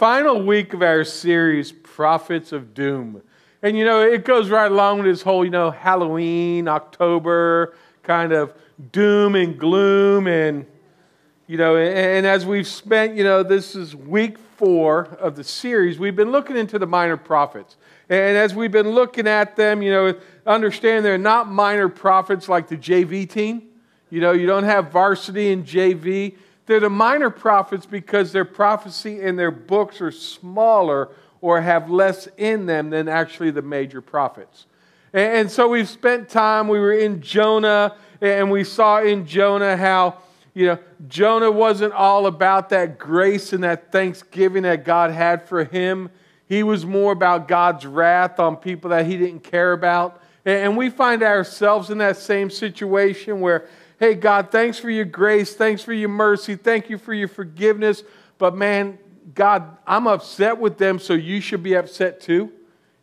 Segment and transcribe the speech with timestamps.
[0.00, 3.20] final week of our series, Prophets of Doom.
[3.60, 8.32] And you know, it goes right along with this whole, you know, Halloween, October kind
[8.32, 8.54] of
[8.92, 10.26] doom and gloom.
[10.26, 10.64] And,
[11.46, 15.98] you know, and, as we've spent, you know, this is week four of the series,
[15.98, 17.76] we've been looking into the minor prophets.
[18.08, 20.14] And as we've been looking at them, you know,
[20.46, 23.64] understand they're not minor prophets like the JV team.
[24.08, 26.36] You know, you don't have varsity and JV.
[26.70, 31.08] They're the minor prophets because their prophecy and their books are smaller
[31.40, 34.66] or have less in them than actually the major prophets.
[35.12, 40.18] And so we've spent time, we were in Jonah, and we saw in Jonah how,
[40.54, 45.64] you know, Jonah wasn't all about that grace and that thanksgiving that God had for
[45.64, 46.08] him.
[46.46, 50.22] He was more about God's wrath on people that he didn't care about.
[50.44, 53.68] And we find ourselves in that same situation where
[54.00, 55.54] Hey, God, thanks for your grace.
[55.54, 56.56] Thanks for your mercy.
[56.56, 58.02] Thank you for your forgiveness.
[58.38, 58.98] But man,
[59.34, 62.50] God, I'm upset with them, so you should be upset too.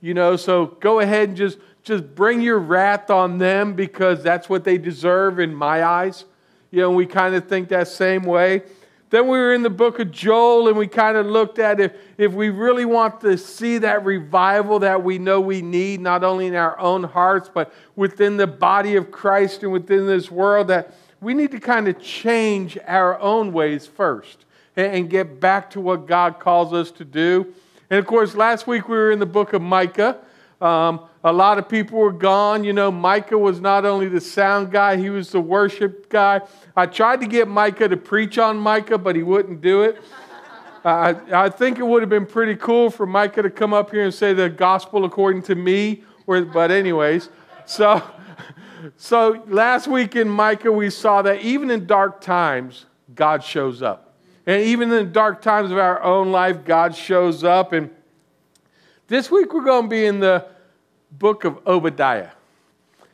[0.02, 4.50] You know, so go ahead and just, just bring your wrath on them because that's
[4.50, 6.26] what they deserve in my eyes.
[6.72, 8.64] You know, we kind of think that same way.
[9.10, 11.94] Then we were in the book of Joel and we kind of looked at if,
[12.18, 16.48] if we really want to see that revival that we know we need, not only
[16.48, 20.94] in our own hearts, but within the body of Christ and within this world, that
[21.22, 25.80] we need to kind of change our own ways first and, and get back to
[25.80, 27.54] what God calls us to do.
[27.90, 30.18] And of course, last week we were in the book of Micah.
[30.60, 32.64] Um, a lot of people were gone.
[32.64, 36.42] You know, Micah was not only the sound guy, he was the worship guy.
[36.76, 40.02] I tried to get Micah to preach on Micah, but he wouldn't do it.
[40.84, 44.06] I, I think it would have been pretty cool for Micah to come up here
[44.06, 46.04] and say the gospel according to me.
[46.26, 47.30] Or, but, anyways,
[47.66, 48.02] so,
[48.98, 54.16] so last week in Micah, we saw that even in dark times, God shows up.
[54.46, 57.74] And even in the dark times of our own life, God shows up.
[57.74, 57.90] And
[59.08, 60.46] this week we're going to be in the
[61.12, 62.30] book of Obadiah.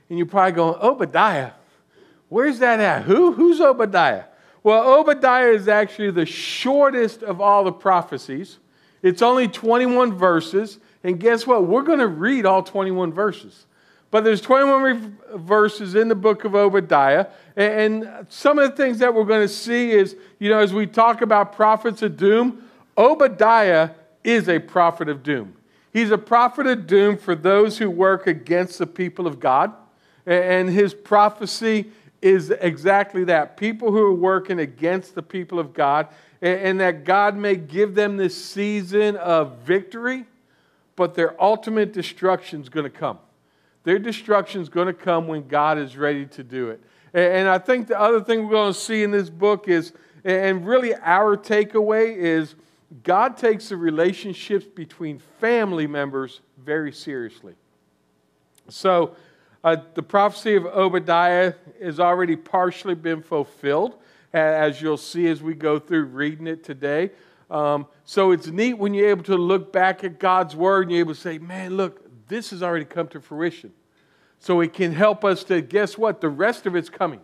[0.10, 1.52] And you're probably going, Obadiah?
[2.30, 3.04] Where's that at?
[3.04, 3.32] Who?
[3.34, 4.26] Who's Obadiah?
[4.64, 8.60] Well, Obadiah is actually the shortest of all the prophecies.
[9.02, 10.80] It's only 21 verses.
[11.04, 11.68] And guess what?
[11.68, 13.66] We're going to read all 21 verses.
[14.10, 17.28] But there's 21 verses in the book of Obadiah.
[17.56, 20.88] And some of the things that we're going to see is, you know, as we
[20.88, 23.90] talk about prophets of doom, Obadiah
[24.24, 25.56] is a prophet of doom.
[25.94, 29.72] He's a prophet of doom for those who work against the people of God.
[30.26, 36.08] And his prophecy is exactly that people who are working against the people of God,
[36.42, 40.26] and that God may give them this season of victory,
[40.96, 43.20] but their ultimate destruction is going to come.
[43.84, 46.82] Their destruction is going to come when God is ready to do it.
[47.14, 49.92] And I think the other thing we're going to see in this book is,
[50.24, 52.56] and really our takeaway is,
[53.02, 57.56] God takes the relationships between family members very seriously.
[58.70, 59.16] So,
[59.64, 63.96] uh, the prophecy of Obadiah has already partially been fulfilled,
[64.34, 67.12] as you'll see as we go through reading it today.
[67.50, 71.00] Um, so, it's neat when you're able to look back at God's word and you're
[71.00, 73.72] able to say, man, look, this has already come to fruition.
[74.40, 76.22] So, it can help us to guess what?
[76.22, 77.22] The rest of it's coming.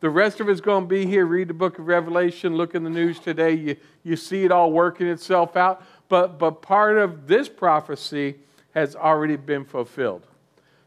[0.00, 1.26] The rest of it's going to be here.
[1.26, 3.54] Read the book of Revelation, look in the news today.
[3.54, 5.82] You, you see it all working itself out.
[6.08, 8.36] But, but part of this prophecy
[8.74, 10.26] has already been fulfilled.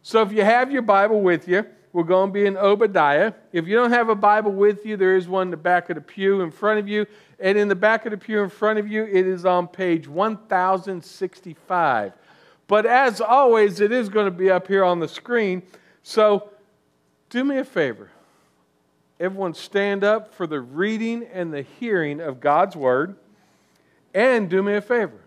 [0.01, 3.33] So if you have your Bible with you, we're going to be in Obadiah.
[3.51, 5.95] If you don't have a Bible with you, there is one in the back of
[5.95, 7.05] the pew in front of you.
[7.37, 10.07] And in the back of the pew in front of you, it is on page
[10.07, 12.13] 1065.
[12.67, 15.63] But as always, it is going to be up here on the screen.
[16.01, 16.49] So
[17.29, 18.09] do me a favor
[19.21, 23.15] everyone stand up for the reading and the hearing of God's word.
[24.13, 25.21] And do me a favor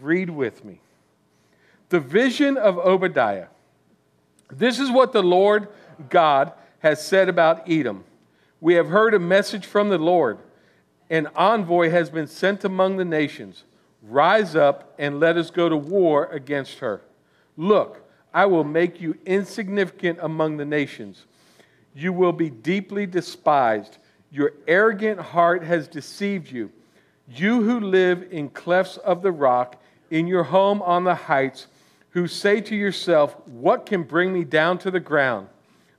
[0.00, 0.80] read with me.
[1.88, 3.48] The vision of Obadiah.
[4.50, 5.68] This is what the Lord
[6.08, 8.04] God has said about Edom.
[8.60, 10.38] We have heard a message from the Lord.
[11.08, 13.64] An envoy has been sent among the nations.
[14.02, 17.02] Rise up and let us go to war against her.
[17.56, 21.26] Look, I will make you insignificant among the nations
[21.94, 23.98] you will be deeply despised.
[24.30, 26.70] Your arrogant heart has deceived you.
[27.28, 31.66] You who live in clefts of the rock, in your home on the heights,
[32.10, 35.48] who say to yourself, What can bring me down to the ground?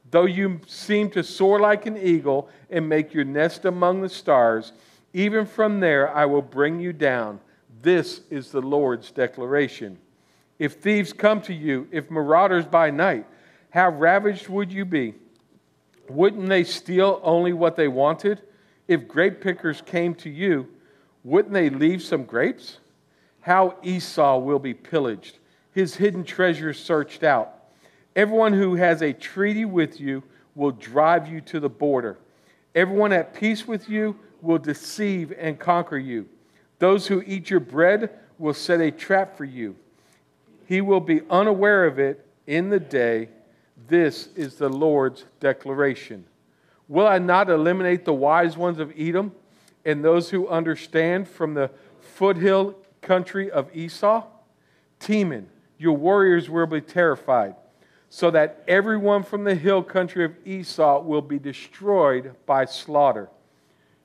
[0.10, 4.74] Though you seem to soar like an eagle and make your nest among the stars,
[5.14, 7.40] even from there I will bring you down.
[7.82, 9.98] This is the Lord's declaration.
[10.60, 13.26] If thieves come to you, if marauders by night,
[13.72, 15.16] how ravaged would you be?
[16.16, 18.42] Wouldn't they steal only what they wanted?
[18.88, 20.68] If grape pickers came to you,
[21.24, 22.80] wouldn't they leave some grapes?
[23.42, 25.40] how Esau will be pillaged,
[25.74, 27.56] his hidden treasures searched out.
[28.16, 30.24] Everyone who has a treaty with you
[30.56, 32.18] will drive you to the border.
[32.76, 36.28] Everyone at peace with you will deceive and conquer you.
[36.80, 39.76] Those who eat your bread will set a trap for you.
[40.68, 43.30] He will be unaware of it in the day.
[43.88, 46.26] This is the Lord's declaration.
[46.88, 49.34] Will I not eliminate the wise ones of Edom
[49.86, 54.26] and those who understand from the foothill country of Esau?
[55.00, 55.46] Teman,
[55.78, 57.56] your warriors will be terrified,
[58.10, 63.30] so that everyone from the hill country of Esau will be destroyed by slaughter.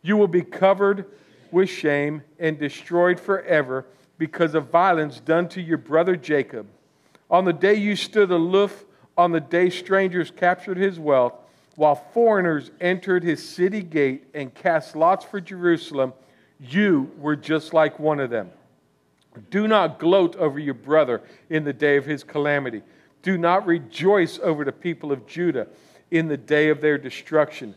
[0.00, 1.06] You will be covered
[1.50, 3.84] with shame and destroyed forever
[4.16, 6.66] because of violence done to your brother Jacob.
[7.30, 8.85] On the day you stood aloof,
[9.16, 11.34] on the day strangers captured his wealth,
[11.76, 16.12] while foreigners entered his city gate and cast lots for Jerusalem,
[16.58, 18.50] you were just like one of them.
[19.50, 22.82] Do not gloat over your brother in the day of his calamity.
[23.22, 25.66] Do not rejoice over the people of Judah
[26.10, 27.74] in the day of their destruction.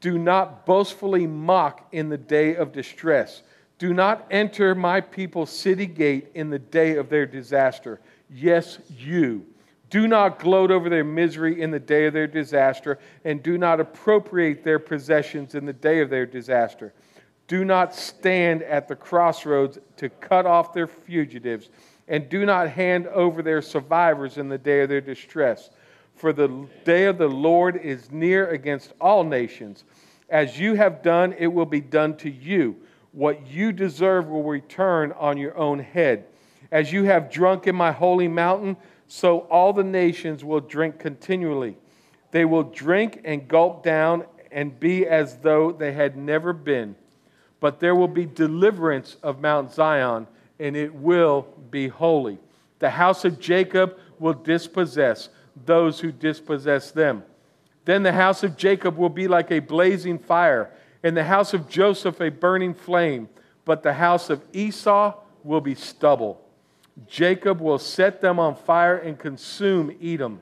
[0.00, 3.42] Do not boastfully mock in the day of distress.
[3.78, 8.00] Do not enter my people's city gate in the day of their disaster.
[8.30, 9.44] Yes, you.
[9.92, 13.78] Do not gloat over their misery in the day of their disaster, and do not
[13.78, 16.94] appropriate their possessions in the day of their disaster.
[17.46, 21.68] Do not stand at the crossroads to cut off their fugitives,
[22.08, 25.68] and do not hand over their survivors in the day of their distress.
[26.14, 29.84] For the day of the Lord is near against all nations.
[30.30, 32.76] As you have done, it will be done to you.
[33.12, 36.24] What you deserve will return on your own head.
[36.70, 38.78] As you have drunk in my holy mountain,
[39.12, 41.76] so all the nations will drink continually.
[42.30, 46.96] They will drink and gulp down and be as though they had never been
[47.62, 50.26] but there will be deliverance of Mount Zion,
[50.58, 52.40] and it will be holy.
[52.80, 55.28] The house of Jacob will dispossess
[55.64, 57.22] those who dispossess them.
[57.84, 60.72] Then the house of Jacob will be like a blazing fire,
[61.04, 63.28] and the house of Joseph a burning flame,
[63.64, 66.44] but the house of Esau will be stubble.
[67.06, 70.40] Jacob will set them on fire and consume Edom.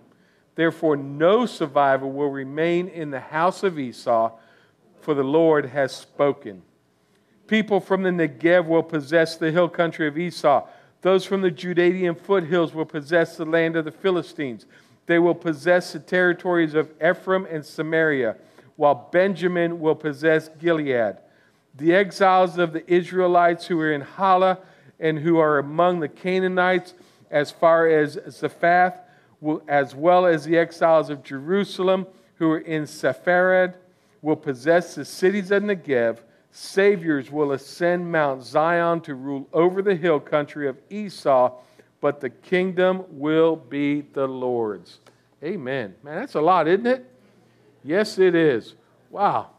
[0.55, 4.33] Therefore, no survivor will remain in the house of Esau,
[5.01, 6.63] for the Lord has spoken.
[7.47, 10.67] People from the Negev will possess the hill country of Esau.
[11.03, 14.67] Those from the Judean foothills will possess the land of the Philistines.
[15.07, 18.37] They will possess the territories of Ephraim and Samaria,
[18.77, 21.17] while Benjamin will possess Gilead.
[21.75, 24.59] The exiles of the Israelites who are in Halah
[25.01, 26.95] and who are among the Canaanites,
[27.31, 29.01] as far as Zephath,
[29.67, 32.07] as well as the exiles of Jerusalem
[32.37, 33.75] who are in Sepharad,
[34.23, 36.19] will possess the cities of Negev
[36.53, 41.53] Saviors will ascend Mount Zion to rule over the hill country of Esau,
[42.01, 44.99] but the kingdom will be the Lord's.
[45.45, 45.95] Amen.
[46.03, 47.09] Man, that's a lot, isn't it?
[47.85, 48.75] Yes, it is.
[49.11, 49.51] Wow.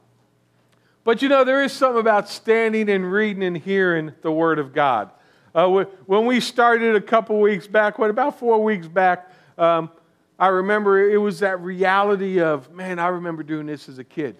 [1.04, 4.74] But you know, there is something about standing and reading and hearing the Word of
[4.74, 5.10] God.
[5.54, 9.92] Uh, when we started a couple weeks back, what, about four weeks back, um,
[10.40, 14.38] I remember it was that reality of, man, I remember doing this as a kid.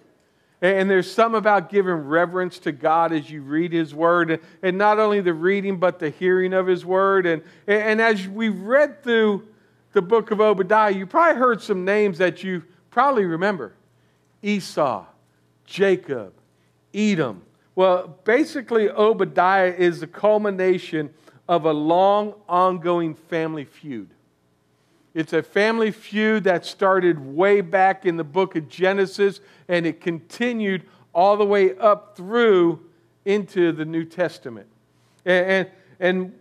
[0.62, 5.00] And there's some about giving reverence to God as you read His Word, and not
[5.00, 7.26] only the reading, but the hearing of His Word.
[7.26, 9.46] And, and as we've read through
[9.92, 13.74] the book of Obadiah, you probably heard some names that you probably remember
[14.40, 15.04] Esau,
[15.66, 16.32] Jacob,
[16.94, 17.42] Edom.
[17.74, 21.12] Well, basically, Obadiah is the culmination
[21.48, 24.10] of a long, ongoing family feud.
[25.14, 30.00] It's a family feud that started way back in the book of Genesis and it
[30.00, 32.80] continued all the way up through
[33.24, 34.66] into the New Testament.
[35.24, 36.32] And, and, and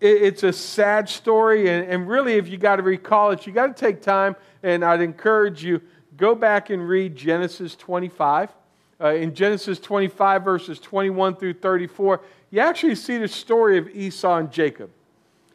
[0.00, 1.68] it's a sad story.
[1.68, 4.36] And, and really, if you got to recall it, you got to take time.
[4.62, 5.82] And I'd encourage you,
[6.16, 8.50] go back and read Genesis 25.
[9.00, 14.36] Uh, in Genesis 25, verses 21 through 34, you actually see the story of Esau
[14.36, 14.90] and Jacob.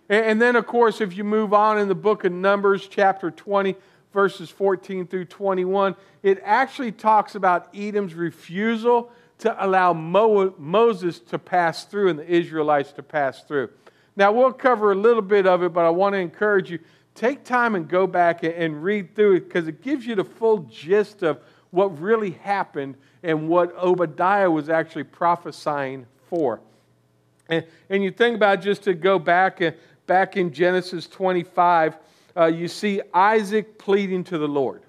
[0.09, 3.75] And then, of course, if you move on in the book of Numbers, chapter 20,
[4.13, 11.37] verses 14 through 21, it actually talks about Edom's refusal to allow Mo- Moses to
[11.37, 13.69] pass through and the Israelites to pass through.
[14.15, 16.79] Now, we'll cover a little bit of it, but I want to encourage you
[17.15, 20.59] take time and go back and read through it because it gives you the full
[20.59, 21.39] gist of
[21.71, 22.95] what really happened
[23.25, 26.61] and what Obadiah was actually prophesying for.
[27.49, 31.97] And, and you think about just to go back and back in Genesis 25,
[32.37, 34.83] uh, you see Isaac pleading to the Lord.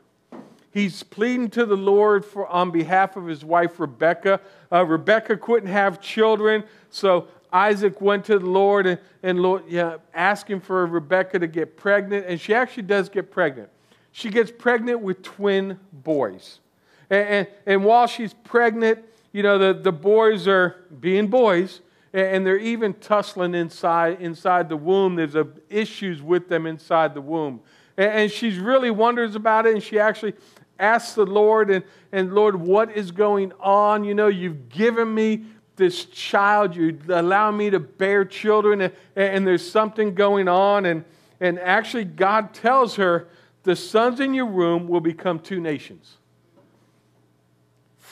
[0.71, 4.43] He's pleading to the Lord for, on behalf of his wife Rebecca.
[4.71, 9.97] Uh, Rebecca couldn't have children, so Isaac went to the Lord and, and Lord, yeah,
[10.13, 13.71] asking for Rebecca to get pregnant, and she actually does get pregnant.
[14.13, 16.61] She gets pregnant with twin boys.
[17.11, 21.81] And, and, and while she's pregnant, you know, the, the boys are being boys,
[22.13, 25.17] and they're even tussling inside, inside the womb.
[25.17, 27.61] There's a, issues with them inside the womb.
[27.97, 30.35] And, and she really wonders about it, and she actually
[30.79, 34.05] asks the Lord, and, and Lord, what is going on?
[34.05, 35.45] You know, you've given me
[35.77, 40.87] this child, you allow me to bear children, and, and there's something going on.
[40.87, 41.05] And,
[41.41, 43.29] and actually, God tells her,
[43.63, 46.17] the sons in your womb will become two nations.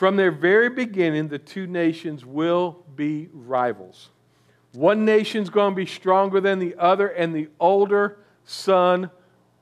[0.05, 4.11] From their very beginning, the two nations will be rivals.
[4.75, 9.11] One nation's going to be stronger than the other, and the older son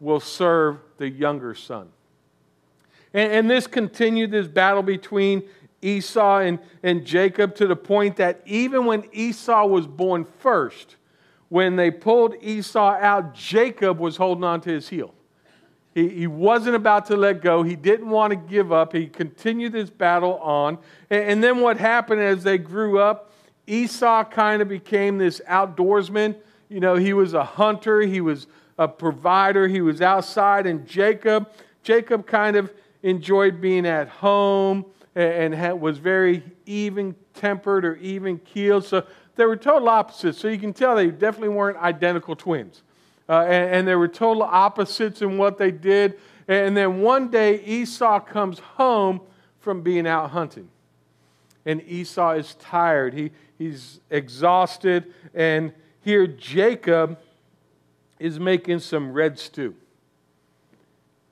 [0.00, 1.90] will serve the younger son.
[3.14, 5.44] And, and this continued, this battle between
[5.80, 10.96] Esau and, and Jacob, to the point that even when Esau was born first,
[11.50, 15.14] when they pulled Esau out, Jacob was holding on to his heel.
[15.94, 17.62] He, he wasn't about to let go.
[17.62, 18.92] He didn't want to give up.
[18.92, 20.78] He continued his battle on.
[21.10, 23.32] And, and then what happened as they grew up,
[23.66, 26.36] Esau kind of became this outdoorsman.
[26.68, 28.46] You know, he was a hunter, he was
[28.78, 30.66] a provider, he was outside.
[30.66, 31.50] And Jacob,
[31.82, 32.72] Jacob kind of
[33.02, 38.84] enjoyed being at home and, and was very even tempered or even keeled.
[38.84, 39.06] So
[39.36, 40.38] they were total opposites.
[40.38, 42.82] So you can tell they definitely weren't identical twins.
[43.28, 46.18] Uh, and, and, they were total opposites in what they did.
[46.48, 49.20] And then one day, Esau comes home
[49.60, 50.68] from being out hunting.
[51.64, 55.12] And Esau is tired, he, he's exhausted.
[55.34, 57.18] And here, Jacob
[58.18, 59.74] is making some red stew.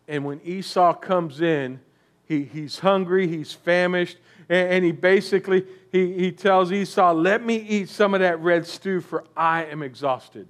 [0.06, 1.80] And when Esau comes in,
[2.24, 4.18] he, he's hungry, he's famished,
[4.48, 8.66] and, and he basically he, he tells Esau, Let me eat some of that red
[8.66, 10.46] stew, for I am exhausted.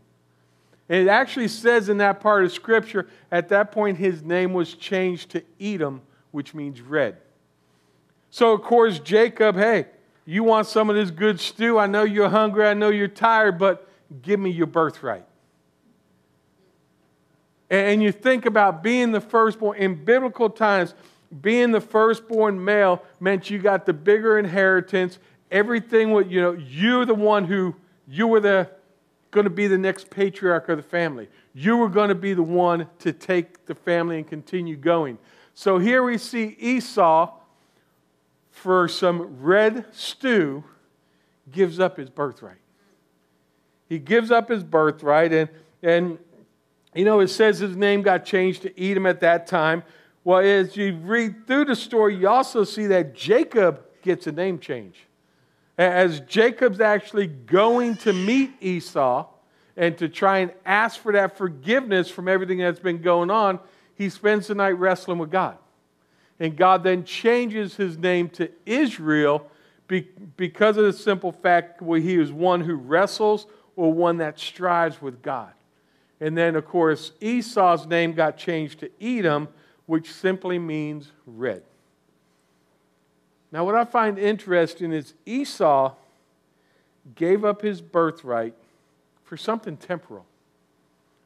[0.91, 4.75] And it actually says in that part of Scripture, at that point, his name was
[4.75, 7.17] changed to Edom, which means red.
[8.31, 9.87] So, of course, Jacob, hey,
[10.25, 11.79] you want some of this good stew?
[11.79, 13.89] I know you're hungry, I know you're tired, but
[14.21, 15.25] give me your birthright.
[17.71, 20.95] And you think about being the firstborn in biblical times,
[21.41, 25.21] being the firstborn male meant you got the bigger inheritance.
[25.53, 27.77] Everything, you know, you're the one who,
[28.09, 28.69] you were the
[29.31, 31.29] going to be the next patriarch of the family.
[31.55, 35.19] You were going to be the one to take the family and continue going.
[35.55, 37.33] So here we see Esau,
[38.51, 40.65] for some red stew,
[41.51, 42.57] gives up his birthright.
[43.89, 45.49] He gives up his birthright, and,
[45.83, 46.19] and
[46.95, 49.83] you know, it says his name got changed to Edom at that time.
[50.23, 54.59] Well, as you read through the story, you also see that Jacob gets a name
[54.59, 55.07] change
[55.81, 59.27] as Jacob's actually going to meet Esau
[59.77, 63.59] and to try and ask for that forgiveness from everything that's been going on,
[63.95, 65.57] he spends the night wrestling with God.
[66.39, 69.51] And God then changes his name to Israel
[70.37, 75.01] because of the simple fact where he is one who wrestles or one that strives
[75.01, 75.53] with God.
[76.21, 79.49] And then, of course, Esau's name got changed to Edom,
[79.87, 81.63] which simply means red.
[83.53, 85.95] Now, what I find interesting is Esau
[87.15, 88.55] gave up his birthright
[89.25, 90.25] for something temporal,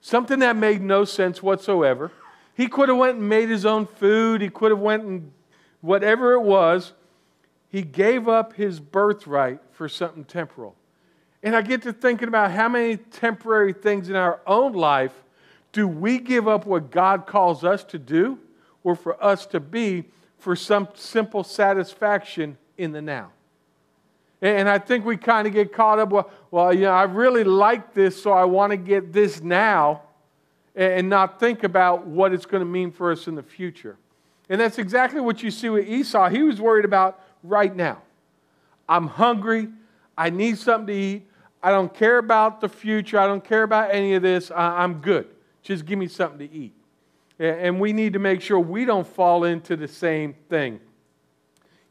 [0.00, 2.10] something that made no sense whatsoever.
[2.54, 4.40] He could have went and made his own food.
[4.40, 5.32] He could have went and
[5.80, 6.92] whatever it was.
[7.68, 10.76] He gave up his birthright for something temporal.
[11.42, 15.12] And I get to thinking about how many temporary things in our own life
[15.72, 18.38] do we give up what God calls us to do
[18.84, 20.04] or for us to be
[20.44, 23.30] for some simple satisfaction in the now.
[24.42, 27.44] And I think we kind of get caught up, well, well, you know, I really
[27.44, 30.02] like this, so I want to get this now
[30.76, 33.96] and not think about what it's going to mean for us in the future.
[34.50, 36.28] And that's exactly what you see with Esau.
[36.28, 38.02] He was worried about right now.
[38.86, 39.68] I'm hungry.
[40.18, 41.26] I need something to eat.
[41.62, 43.18] I don't care about the future.
[43.18, 44.50] I don't care about any of this.
[44.54, 45.26] I'm good.
[45.62, 46.74] Just give me something to eat.
[47.44, 50.80] And we need to make sure we don't fall into the same thing.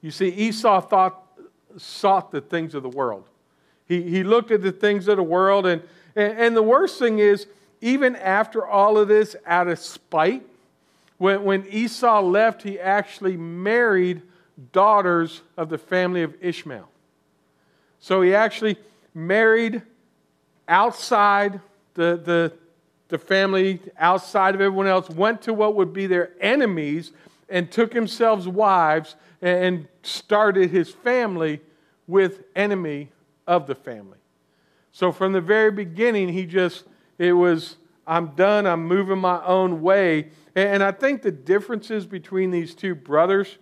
[0.02, 1.24] You see, Esau thought,
[1.78, 3.30] sought the things of the world.
[3.86, 5.84] He, he looked at the things of the world, and,
[6.16, 7.48] and, and the worst thing is,
[7.82, 10.44] even after all of this, out of spite,
[11.18, 14.22] when, when Esau left, he actually married
[14.72, 16.90] daughters of the family of Ishmael.
[18.00, 18.78] So he actually
[19.14, 19.84] married
[20.68, 21.62] outside
[21.94, 22.54] the, the,
[23.14, 27.12] the family outside of everyone else, went to what would be their enemies
[27.48, 31.62] and took himself wives and started his family
[32.08, 33.12] with enemy
[33.46, 34.18] of the family.
[34.92, 36.86] So from the very beginning, he just,
[37.20, 37.76] it was,
[38.08, 40.30] I'm done, I'm moving my own way.
[40.56, 43.60] And I think the differences between these two brothers,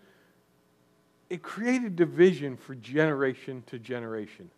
[1.29, 4.49] it created division for generation to generation.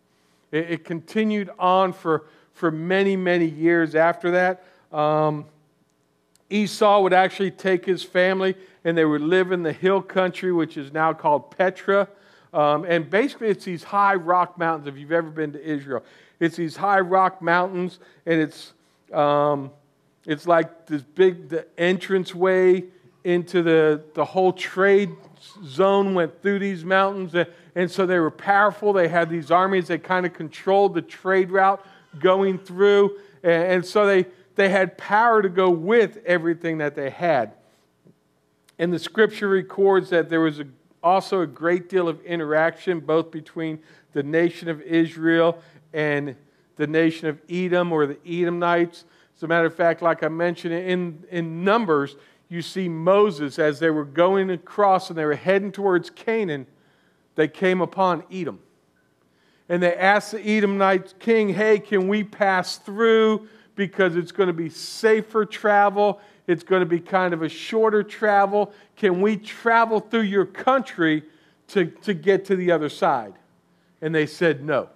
[0.51, 4.63] It, continued on for, for many, many years after that.
[4.93, 5.45] Um,
[6.49, 10.77] Esau would actually take his family and they would live in the hill country, which
[10.77, 12.07] is now called Petra.
[12.53, 16.03] Um, and basically, it's these high rock mountains, if you've ever been to Israel.
[16.39, 18.73] It's these high rock mountains, and it's,
[19.11, 19.71] um,
[20.27, 22.83] it's like this big the entranceway
[23.23, 25.09] into the, the whole trade
[25.65, 27.33] zone went through these mountains.
[27.75, 28.93] And so they were powerful.
[28.93, 31.83] They had these armies They kind of controlled the trade route
[32.19, 33.17] going through.
[33.43, 37.53] And so they, they had power to go with everything that they had.
[38.79, 40.65] And the scripture records that there was a
[41.03, 43.79] also a great deal of interaction both between
[44.13, 45.59] the nation of Israel
[45.93, 46.35] and
[46.77, 49.05] the nation of Edom or the Edomites.
[49.35, 52.15] As a matter of fact, like I mentioned in, in Numbers,
[52.47, 56.67] you see Moses as they were going across and they were heading towards Canaan,
[57.35, 58.59] they came upon Edom.
[59.67, 63.47] And they asked the Edomite king, Hey, can we pass through?
[63.75, 68.03] Because it's going to be safer travel it's going to be kind of a shorter
[68.03, 68.73] travel.
[68.97, 71.23] Can we travel through your country
[71.69, 73.33] to, to get to the other side?
[74.01, 74.89] And they said no.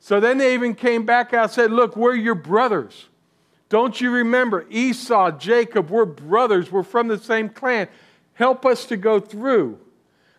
[0.00, 3.08] So then they even came back out and said, Look, we're your brothers.
[3.68, 4.66] Don't you remember?
[4.70, 6.70] Esau, Jacob, we're brothers.
[6.70, 7.88] We're from the same clan.
[8.34, 9.78] Help us to go through.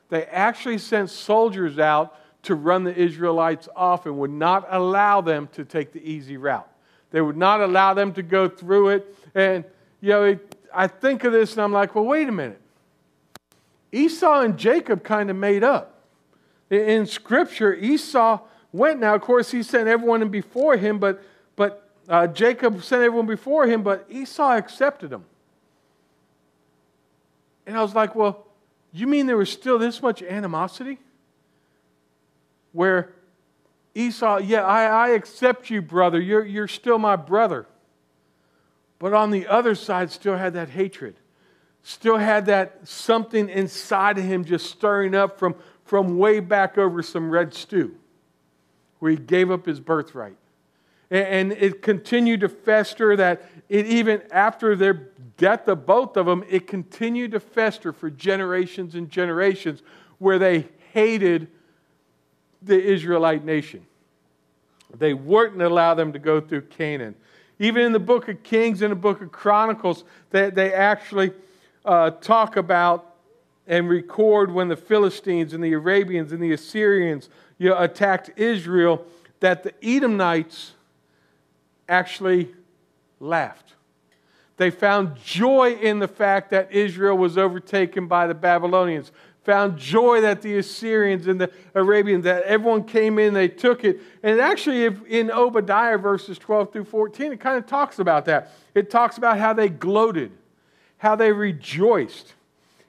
[0.09, 5.49] They actually sent soldiers out to run the Israelites off and would not allow them
[5.53, 6.69] to take the easy route.
[7.15, 9.15] They would not allow them to go through it.
[9.33, 9.63] And
[10.01, 10.37] you know,
[10.73, 12.59] I think of this and I'm like, well, wait a minute.
[13.93, 16.03] Esau and Jacob kind of made up.
[16.69, 18.41] In Scripture, Esau
[18.73, 18.99] went.
[18.99, 21.23] Now, of course, he sent everyone before him, but,
[21.55, 25.23] but uh, Jacob sent everyone before him, but Esau accepted him.
[27.65, 28.45] And I was like, well,
[28.91, 30.99] you mean there was still this much animosity?
[32.73, 33.14] Where
[33.95, 36.19] Esau, yeah, I, I accept you, brother.
[36.19, 37.65] You're, you're still my brother.
[38.99, 41.15] But on the other side, still had that hatred,
[41.81, 45.55] still had that something inside of him just stirring up from,
[45.85, 47.95] from way back over some red stew,
[48.99, 50.37] where he gave up his birthright.
[51.09, 56.25] And, and it continued to fester that it even after their death of both of
[56.25, 59.83] them, it continued to fester for generations and generations
[60.17, 61.47] where they hated
[62.65, 63.85] the Israelite nation.
[64.97, 67.15] They wouldn't allow them to go through Canaan.
[67.59, 71.31] Even in the book of Kings and the book of Chronicles, they, they actually
[71.85, 73.15] uh, talk about
[73.67, 79.05] and record when the Philistines and the Arabians and the Assyrians you know, attacked Israel
[79.39, 80.73] that the Edomites
[81.89, 82.53] actually
[83.19, 83.73] laughed.
[84.57, 89.11] They found joy in the fact that Israel was overtaken by the Babylonians
[89.45, 94.01] found joy that the Assyrians and the Arabians, that everyone came in, they took it.
[94.23, 98.51] And actually, if in Obadiah verses 12 through 14, it kind of talks about that.
[98.73, 100.31] It talks about how they gloated,
[100.97, 102.33] how they rejoiced,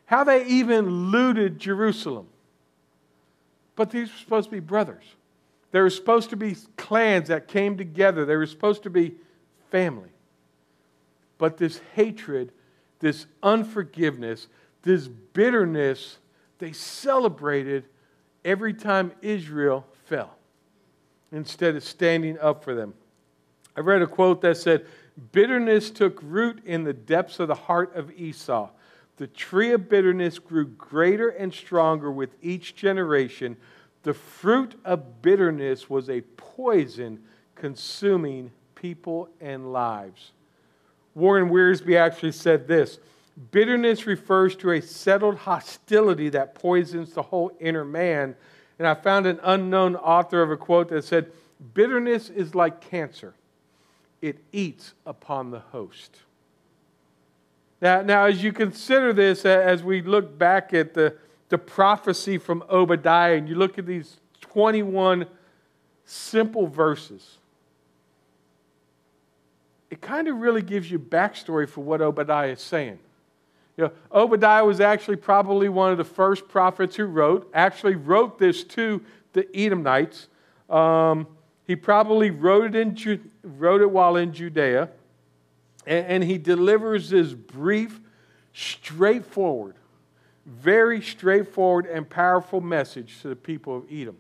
[0.07, 2.27] how they even looted Jerusalem.
[3.77, 5.05] But these were supposed to be brothers.
[5.73, 8.25] They were supposed to be clans that came together.
[8.25, 9.17] They were supposed to be
[9.71, 10.09] family.
[11.37, 12.53] But this hatred,
[13.01, 14.49] this unforgiveness,
[14.83, 16.17] this bitterness
[16.59, 17.85] they celebrated
[18.45, 20.37] every time Israel fell
[21.33, 22.95] instead of standing up for them.
[23.77, 24.87] I read a quote that said,
[25.33, 28.71] Bitterness took root in the depths of the heart of Esau.
[29.17, 33.57] The tree of bitterness grew greater and stronger with each generation.
[34.03, 37.23] The fruit of bitterness was a poison
[37.55, 40.33] consuming people and lives.
[41.15, 42.99] Warren Wiersbe actually said this
[43.51, 48.35] Bitterness refers to a settled hostility that poisons the whole inner man.
[48.79, 51.31] And I found an unknown author of a quote that said,
[51.75, 53.35] Bitterness is like cancer,
[54.23, 56.19] it eats upon the host.
[57.81, 61.17] Now, now as you consider this, as we look back at the,
[61.51, 65.27] the prophecy from Obadiah, and you look at these 21
[66.07, 67.39] simple verses,
[69.91, 72.99] it kind of really gives you backstory for what Obadiah is saying.
[73.77, 78.39] You know, Obadiah was actually probably one of the first prophets who wrote, actually wrote
[78.39, 79.03] this to
[79.35, 80.29] the Edomites.
[80.71, 81.27] Um,
[81.67, 84.89] he probably wrote it, in, wrote it while in Judea.
[85.87, 88.01] And, and he delivers this brief,
[88.55, 89.75] straightforward,
[90.47, 94.17] very straightforward and powerful message to the people of Edom.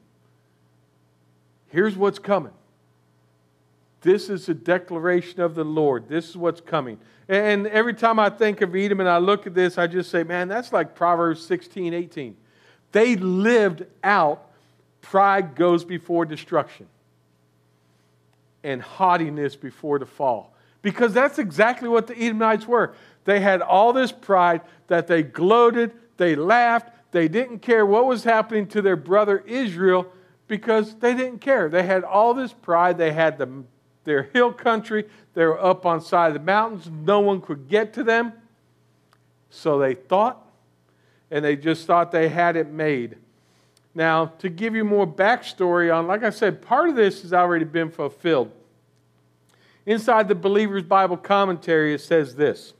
[1.68, 2.52] Here's what's coming
[4.06, 6.08] This is a declaration of the Lord.
[6.08, 7.00] This is what's coming.
[7.28, 10.22] And every time I think of Edom and I look at this, I just say,
[10.22, 12.36] man, that's like Proverbs 16, 18.
[12.92, 14.48] They lived out
[15.00, 16.86] pride goes before destruction
[18.62, 20.54] and haughtiness before the fall.
[20.82, 22.94] Because that's exactly what the Edomites were.
[23.24, 28.22] They had all this pride that they gloated, they laughed, they didn't care what was
[28.22, 30.06] happening to their brother Israel
[30.46, 31.68] because they didn't care.
[31.68, 32.98] They had all this pride.
[32.98, 33.64] They had the,
[34.06, 35.04] their hill country.
[35.34, 36.88] They were up on side of the mountains.
[36.90, 38.32] No one could get to them.
[39.50, 40.50] So they thought,
[41.30, 43.16] and they just thought they had it made.
[43.94, 47.64] Now, to give you more backstory on, like I said, part of this has already
[47.64, 48.50] been fulfilled.
[49.86, 52.74] Inside the Believer's Bible commentary, it says this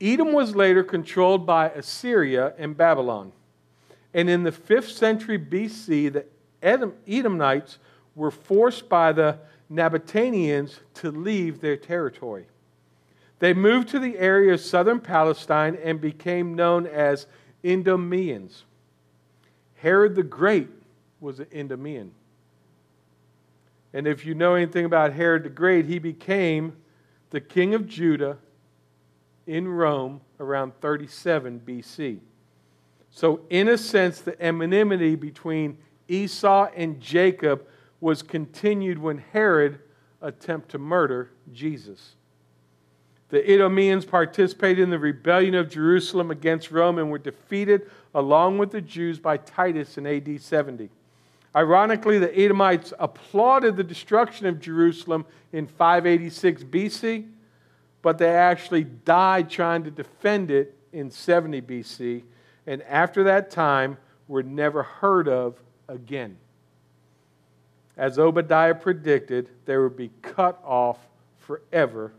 [0.00, 3.32] Edom was later controlled by Assyria and Babylon.
[4.12, 6.24] And in the 5th century BC, the
[6.62, 7.78] Edomites
[8.14, 9.38] were forced by the
[9.74, 12.46] Nabateans to leave their territory.
[13.38, 17.26] They moved to the area of southern Palestine and became known as
[17.62, 18.64] Idumeans.
[19.76, 20.70] Herod the Great
[21.20, 22.12] was an Idumean.
[23.92, 26.76] And if you know anything about Herod the Great, he became
[27.30, 28.38] the king of Judah
[29.46, 32.18] in Rome around 37 BC.
[33.10, 37.66] So, in a sense, the enmity between Esau and Jacob
[38.04, 39.78] was continued when Herod
[40.20, 42.16] attempted to murder Jesus.
[43.30, 48.72] The Idumeans participated in the rebellion of Jerusalem against Rome and were defeated along with
[48.72, 50.90] the Jews by Titus in AD 70.
[51.56, 57.26] Ironically, the Edomites applauded the destruction of Jerusalem in 586 BC,
[58.02, 62.22] but they actually died trying to defend it in 70 BC,
[62.66, 63.96] and after that time
[64.28, 66.36] were never heard of again.
[67.96, 70.98] As Obadiah predicted, they would be cut off
[71.38, 72.12] forever,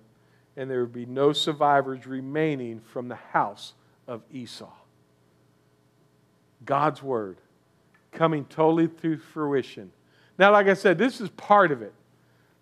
[0.56, 3.74] and there would be no survivors remaining from the house
[4.08, 4.72] of Esau.
[6.66, 7.38] God's word
[8.12, 9.92] coming totally to fruition.
[10.38, 11.94] Now, like I said, this is part of it.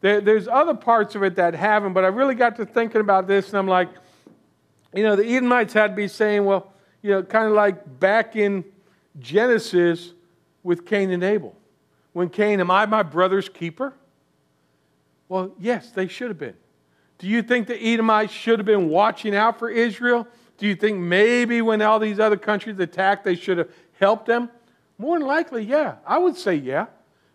[0.01, 3.27] There, there's other parts of it that haven't, but I really got to thinking about
[3.27, 3.89] this, and I'm like,
[4.93, 8.35] you know, the Edomites had to be saying, well, you know, kind of like back
[8.35, 8.65] in
[9.19, 10.13] Genesis
[10.63, 11.55] with Cain and Abel.
[12.13, 13.93] When Cain, am I my brother's keeper?
[15.27, 16.55] Well, yes, they should have been.
[17.17, 20.27] Do you think the Edomites should have been watching out for Israel?
[20.57, 24.49] Do you think maybe when all these other countries attacked, they should have helped them?
[24.97, 25.95] More than likely, yeah.
[26.05, 26.87] I would say yeah.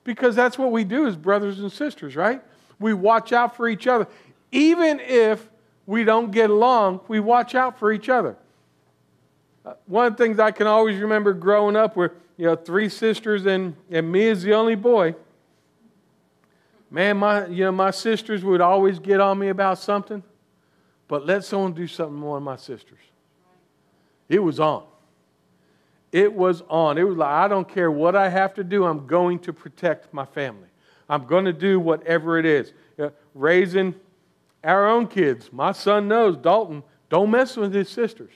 [0.04, 2.42] Because that's what we do as brothers and sisters, right?
[2.78, 4.06] We watch out for each other.
[4.52, 5.48] Even if
[5.86, 8.36] we don't get along, we watch out for each other.
[9.64, 12.88] Uh, one of the things I can always remember growing up were, you know, three
[12.88, 15.14] sisters and, and me as the only boy.
[16.90, 20.22] Man, my, you know, my sisters would always get on me about something,
[21.08, 23.00] but let someone do something more than my sisters.
[24.28, 24.84] It was on.
[26.12, 26.96] It was on.
[26.96, 30.14] It was like, I don't care what I have to do, I'm going to protect
[30.14, 30.68] my family.
[31.08, 32.72] I'm going to do whatever it is.
[33.34, 33.94] raising
[34.62, 35.52] our own kids.
[35.52, 38.32] My son knows, Dalton, don't mess with his sisters.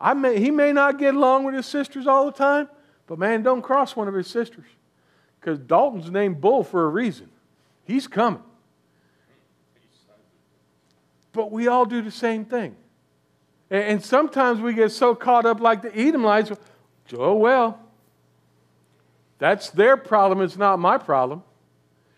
[0.00, 2.68] I may, he may not get along with his sisters all the time,
[3.06, 4.66] but man, don't cross one of his sisters.
[5.40, 7.28] Because Dalton's named Bull for a reason.
[7.84, 8.42] He's coming.
[11.32, 12.76] But we all do the same thing.
[13.70, 16.52] And sometimes we get so caught up like the Edomites.
[17.14, 17.78] Oh, well,
[19.38, 20.40] that's their problem.
[20.40, 21.42] It's not my problem.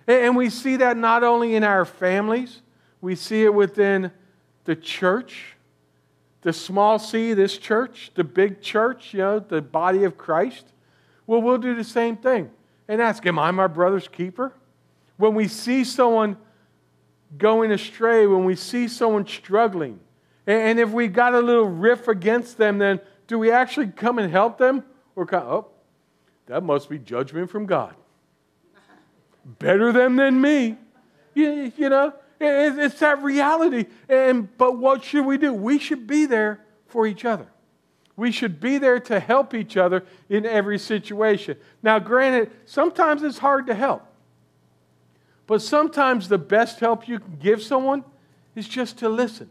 [0.06, 2.62] And we see that not only in our families,
[3.00, 4.12] we see it within
[4.64, 5.56] the church,
[6.42, 10.72] the small c, this church, the big church, you know, the body of Christ.
[11.26, 12.50] Well, we'll do the same thing
[12.88, 14.52] and ask, Am I my brother's keeper?
[15.16, 16.36] When we see someone
[17.36, 20.00] going astray, when we see someone struggling,
[20.46, 24.30] and if we got a little riff against them, then do we actually come and
[24.30, 24.84] help them?
[25.16, 25.66] Or, come, oh,
[26.46, 27.94] that must be judgment from God.
[29.58, 30.76] Better them than me.
[31.34, 33.86] You, you know, it, it's that reality.
[34.08, 35.52] And, but what should we do?
[35.52, 37.48] We should be there for each other.
[38.16, 41.58] We should be there to help each other in every situation.
[41.82, 44.06] Now, granted, sometimes it's hard to help.
[45.46, 48.04] But sometimes the best help you can give someone
[48.54, 49.50] is just to listen.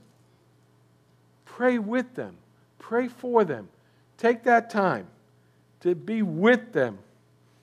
[1.45, 2.38] Pray with them,
[2.80, 3.69] pray for them.
[4.17, 5.08] Take that time
[5.82, 6.97] to be with them.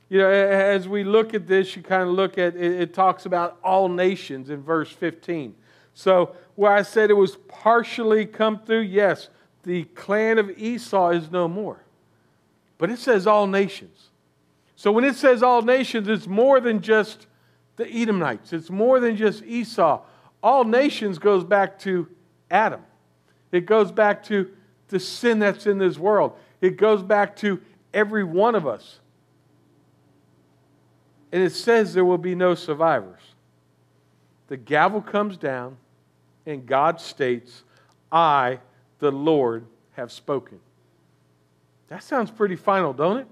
[0.09, 3.27] You know, as we look at this, you kind of look at it, it talks
[3.27, 5.55] about all nations in verse 15.
[5.95, 9.29] So, where I said it was partially come through, yes,
[9.63, 11.83] the clan of Esau is no more.
[12.79, 14.11] But it says all nations.
[14.75, 17.27] So when it says all nations, it's more than just
[17.77, 18.53] the Edomites.
[18.53, 20.03] It's more than just Esau.
[20.43, 22.09] All nations goes back to
[22.51, 22.83] Adam.
[23.53, 24.51] It goes back to
[24.89, 26.37] the sin that's in this world.
[26.61, 27.61] It goes back to
[27.95, 28.99] every one of us.
[31.31, 33.21] And it says there will be no survivors.
[34.49, 35.77] The gavel comes down,
[36.45, 37.63] and God states,
[38.11, 38.59] I,
[39.03, 40.61] the Lord, have spoken.
[41.89, 43.27] That sounds pretty final, don't it?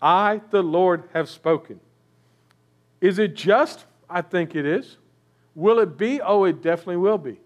[0.00, 1.80] I, the Lord, have spoken.
[3.00, 3.86] Is it just?
[4.10, 4.98] I think it is.
[5.54, 6.20] Will it be?
[6.20, 7.40] Oh, it definitely will be.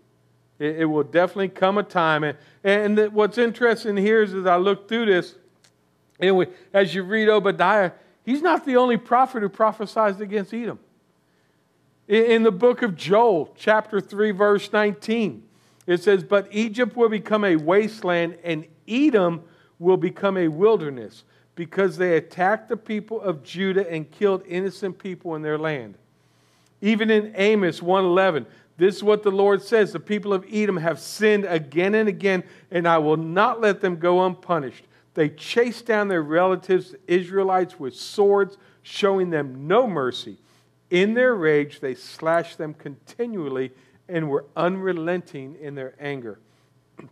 [0.58, 2.24] It, it will definitely come a time.
[2.24, 5.36] And, and what's interesting here is as I look through this,
[6.18, 7.92] anyway, as you read Obadiah,
[8.24, 10.80] he's not the only prophet who prophesies against Edom.
[12.08, 15.44] In, in the book of Joel, chapter 3, verse 19,
[15.86, 19.42] it says, But Egypt will become a wasteland, and Edom
[19.78, 25.34] will become a wilderness because they attacked the people of Judah and killed innocent people
[25.34, 25.94] in their land.
[26.80, 30.98] Even in Amos 1:11, this is what the Lord says, the people of Edom have
[30.98, 34.84] sinned again and again, and I will not let them go unpunished.
[35.12, 40.38] They chased down their relatives, the Israelites, with swords, showing them no mercy.
[40.88, 43.72] In their rage, they slashed them continually
[44.10, 46.38] and were unrelenting in their anger.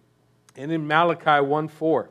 [0.57, 2.11] And in Malachi 1 4,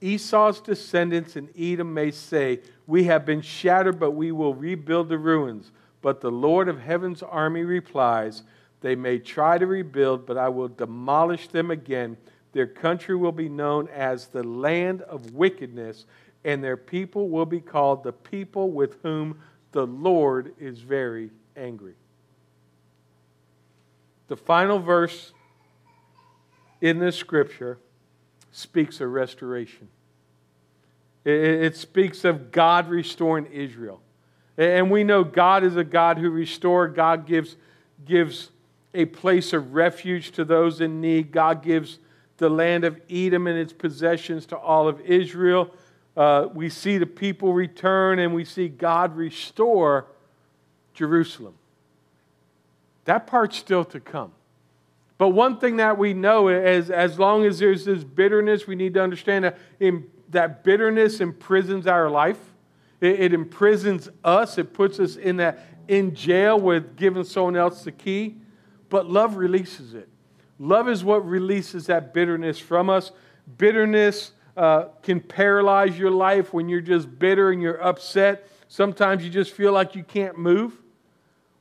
[0.00, 5.18] Esau's descendants in Edom may say, We have been shattered, but we will rebuild the
[5.18, 5.72] ruins.
[6.02, 8.42] But the Lord of heaven's army replies,
[8.80, 12.16] They may try to rebuild, but I will demolish them again.
[12.52, 16.06] Their country will be known as the land of wickedness,
[16.44, 19.40] and their people will be called the people with whom
[19.70, 21.94] the Lord is very angry.
[24.32, 25.34] The final verse
[26.80, 27.76] in this scripture
[28.50, 29.88] speaks of restoration.
[31.26, 34.00] It, speaks of God restoring Israel.
[34.56, 36.96] And we know God is a God who restores.
[36.96, 37.56] God gives,
[38.06, 38.48] gives
[38.94, 41.30] a place of refuge to those in need.
[41.30, 41.98] God gives
[42.38, 45.70] the land of Edom and its possessions to all of Israel.
[46.16, 50.06] Uh, we see the people return and we see God restore
[50.94, 51.52] Jerusalem.
[53.04, 54.32] That part's still to come.
[55.18, 58.94] But one thing that we know is as long as there's this bitterness, we need
[58.94, 62.38] to understand that, in, that bitterness imprisons our life.
[63.00, 64.58] It, it imprisons us.
[64.58, 68.36] It puts us in that in jail with giving someone else the key.
[68.88, 70.08] But love releases it.
[70.58, 73.10] Love is what releases that bitterness from us.
[73.58, 78.48] Bitterness uh, can paralyze your life when you're just bitter and you're upset.
[78.68, 80.81] Sometimes you just feel like you can't move.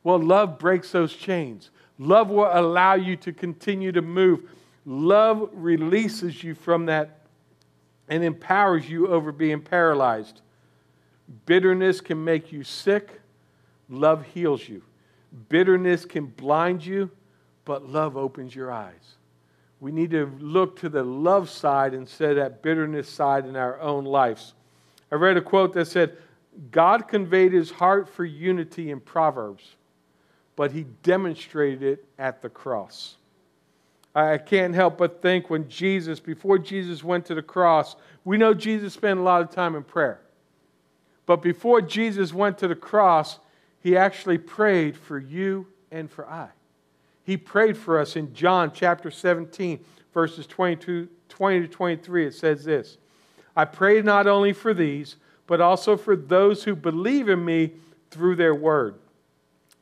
[0.03, 1.69] Well, love breaks those chains.
[1.99, 4.49] Love will allow you to continue to move.
[4.85, 7.19] Love releases you from that
[8.09, 10.41] and empowers you over being paralyzed.
[11.45, 13.21] Bitterness can make you sick,
[13.89, 14.81] love heals you.
[15.47, 17.09] Bitterness can blind you,
[17.63, 19.15] but love opens your eyes.
[19.79, 23.79] We need to look to the love side instead of that bitterness side in our
[23.79, 24.55] own lives.
[25.11, 26.17] I read a quote that said,
[26.69, 29.75] God conveyed his heart for unity in Proverbs
[30.55, 33.15] but he demonstrated it at the cross.
[34.13, 38.53] I can't help but think when Jesus, before Jesus went to the cross, we know
[38.53, 40.19] Jesus spent a lot of time in prayer.
[41.25, 43.39] But before Jesus went to the cross,
[43.79, 46.49] he actually prayed for you and for I.
[47.23, 49.79] He prayed for us in John chapter 17,
[50.13, 52.25] verses 22, 20 to 23.
[52.27, 52.97] It says this
[53.55, 55.15] I pray not only for these,
[55.47, 57.71] but also for those who believe in me
[58.09, 58.95] through their word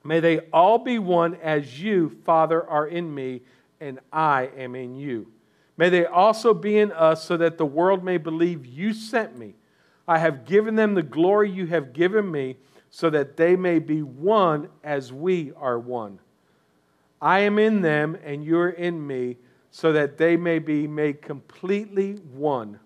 [0.10, 3.44] May they all be one as you, Father, are in me,
[3.80, 5.28] and I am in you.
[5.78, 9.54] May they also be in us, so that the world may believe you sent me.
[10.08, 12.58] I have given them the glory you have given me,
[12.90, 16.18] so that they may be one as we are one.
[17.22, 19.38] I am in them, and you're in me,
[19.70, 22.80] so that they may be made completely one,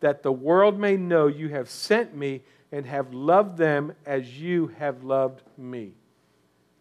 [0.00, 2.40] that the world may know you have sent me
[2.72, 5.92] and have loved them as you have loved me.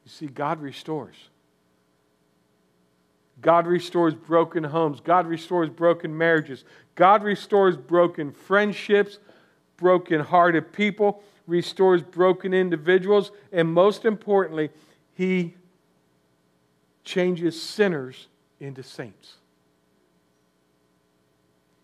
[0.09, 1.15] You see, God restores.
[3.41, 5.01] God restores broken homes.
[5.01, 6.65] God restores broken marriages.
[6.95, 9.19] God restores broken friendships,
[9.77, 14.71] broken hearted people, restores broken individuals, and most importantly,
[15.13, 15.53] He
[17.03, 19.35] changes sinners into saints.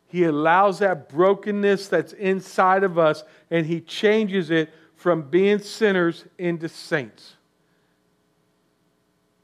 [0.08, 6.26] He allows that brokenness that's inside of us and He changes it from being sinners
[6.40, 7.35] into saints.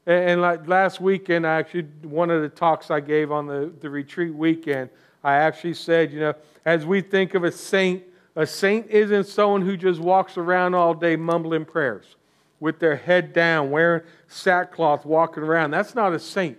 [0.04, 3.88] And, like last weekend, I actually, one of the talks I gave on the, the
[3.88, 4.90] retreat weekend,
[5.22, 6.34] I actually said, you know,
[6.64, 8.02] as we think of a saint,
[8.34, 12.16] a saint isn't someone who just walks around all day mumbling prayers.
[12.62, 15.72] with their head down, wearing sackcloth, walking around.
[15.72, 16.58] That's not a saint.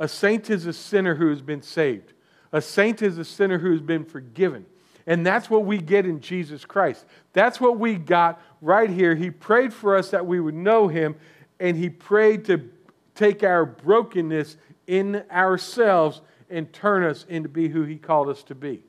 [0.00, 2.14] A saint is a sinner who has been saved.
[2.50, 4.64] A saint is a sinner who has been forgiven.
[5.06, 7.04] And that's what we get in Jesus Christ.
[7.34, 9.14] That's what we got right here.
[9.14, 11.14] He prayed for us that we would know Him,
[11.60, 12.68] and He prayed to
[13.14, 18.54] take our brokenness in ourselves and turn us into be who He called us to
[18.54, 18.82] be.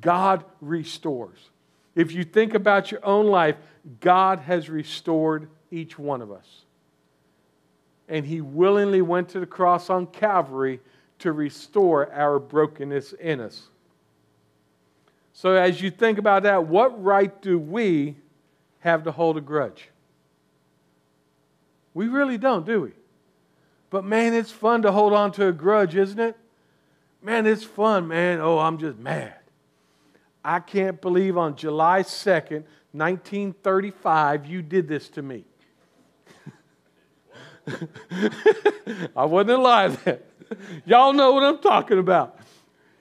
[0.00, 1.50] God restores.
[1.94, 3.56] If you think about your own life,
[4.00, 6.64] God has restored each one of us.
[8.08, 10.80] And He willingly went to the cross on Calvary
[11.20, 13.68] to restore our brokenness in us.
[15.32, 18.16] So, as you think about that, what right do we
[18.80, 19.88] have to hold a grudge?
[21.94, 22.92] We really don't, do we?
[23.90, 26.36] But man, it's fun to hold on to a grudge, isn't it?
[27.22, 28.40] Man, it's fun, man.
[28.40, 29.36] Oh, I'm just mad.
[30.44, 35.44] I can't believe on July 2nd, 1935, you did this to me.
[39.16, 40.18] I wasn't alive then.
[40.84, 42.38] Y'all know what I'm talking about.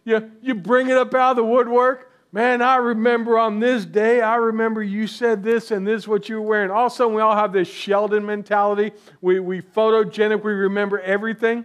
[0.06, 2.10] You, you bring it up out of the woodwork.
[2.34, 6.41] Man, I remember on this day, I remember you said this and this what you
[6.41, 6.72] were wearing.
[6.72, 8.91] All of a sudden, we all have this Sheldon mentality.
[9.22, 11.63] We, we photogenic, we remember everything.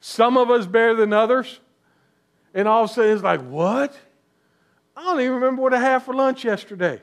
[0.00, 1.60] Some of us better than others.
[2.52, 3.96] And all of a sudden it's like, what?
[4.96, 7.00] I don't even remember what I had for lunch yesterday.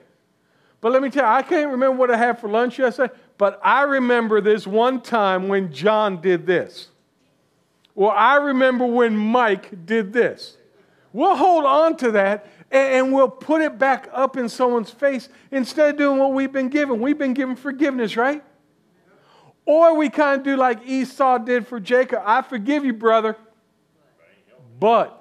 [0.82, 3.62] But let me tell you, I can't remember what I had for lunch yesterday, but
[3.64, 6.90] I remember this one time when John did this.
[7.96, 10.58] Well, I remember when Mike did this.
[11.14, 15.90] We'll hold on to that and we'll put it back up in someone's face instead
[15.90, 17.02] of doing what we've been given.
[17.02, 18.44] We've been given forgiveness, right?
[19.66, 23.38] Or we kind of do like Esau did for Jacob I forgive you, brother,
[24.80, 25.18] but.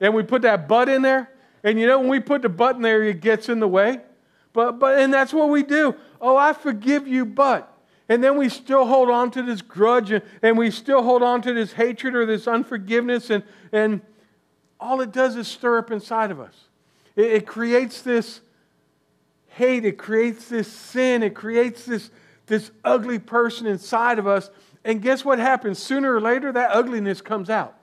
[0.00, 1.30] And we put that but in there.
[1.64, 4.00] And you know, when we put the but in there, it gets in the way.
[4.52, 5.94] But, but, and that's what we do.
[6.20, 7.68] Oh, I forgive you, but.
[8.08, 11.40] And then we still hold on to this grudge and, and we still hold on
[11.42, 13.30] to this hatred or this unforgiveness.
[13.30, 14.02] And, and
[14.82, 16.54] all it does is stir up inside of us.
[17.16, 18.40] It, it creates this
[19.48, 22.10] hate, it creates this sin, it creates this,
[22.46, 24.50] this ugly person inside of us.
[24.84, 25.78] And guess what happens?
[25.78, 27.76] Sooner or later, that ugliness comes out.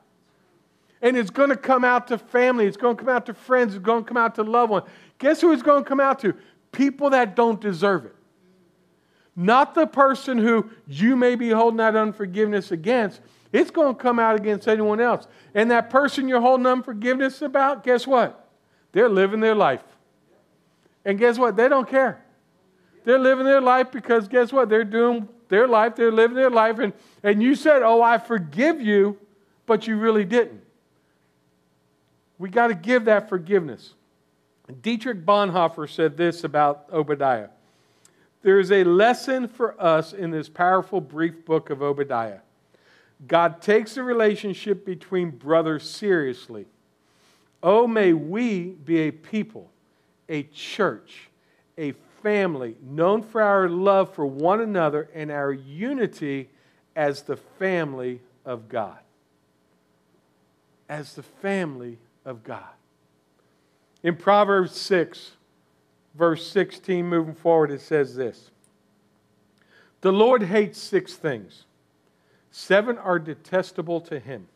[1.02, 3.74] And it's going to come out to family, it's going to come out to friends,
[3.74, 4.86] it's going to come out to loved ones.
[5.18, 6.36] Guess who it's going to come out to?
[6.72, 8.16] People that don't deserve it.
[9.36, 14.20] Not the person who you may be holding that unforgiveness against, it's going to come
[14.20, 15.28] out against anyone else.
[15.56, 18.48] And that person you're holding unforgiveness about, guess what?
[18.92, 19.84] They're living their life.
[21.06, 21.56] And guess what?
[21.56, 22.24] They don't care.
[23.04, 24.70] They're living their life because guess what?
[24.70, 26.78] They're doing their life, they're living their life.
[26.78, 29.18] And, and you said, Oh, I forgive you,
[29.66, 30.62] but you really didn't.
[32.38, 33.96] We got to give that forgiveness.
[34.82, 37.50] Dietrich Bonhoeffer said this about Obadiah.
[38.44, 42.40] There is a lesson for us in this powerful, brief book of Obadiah.
[43.28, 46.66] God takes the relationship between brothers seriously.
[47.62, 49.70] Oh, may we be a people,
[50.30, 51.30] a church,
[51.78, 56.50] a family known for our love for one another and our unity
[56.96, 59.00] as the family of God.
[60.88, 62.64] As the family of God.
[64.02, 65.32] In Proverbs 6,
[66.16, 68.50] verse 16, moving forward, it says this
[70.02, 71.66] The Lord hates six things
[72.52, 74.48] Seven are detestable to him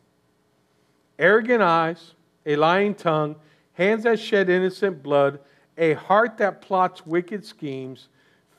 [1.19, 3.35] arrogant eyes, a lying tongue,
[3.73, 5.39] hands that shed innocent blood,
[5.77, 8.09] a heart that plots wicked schemes,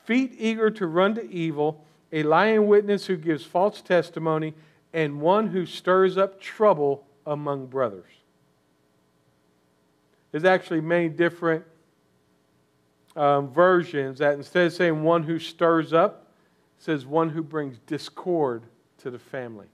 [0.05, 4.53] feet eager to run to evil, a lying witness who gives false testimony,
[4.93, 8.11] and one who stirs up trouble among brothers.
[10.31, 11.63] There's actually many different
[13.15, 16.31] um, versions that instead of saying one who stirs up,
[16.77, 18.63] says one who brings discord
[19.05, 19.67] to the family.